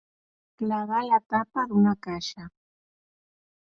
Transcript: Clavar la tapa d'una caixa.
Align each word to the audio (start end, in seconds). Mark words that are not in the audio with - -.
Clavar 0.61 1.03
la 1.11 1.21
tapa 1.35 1.69
d'una 1.69 1.97
caixa. 2.09 2.51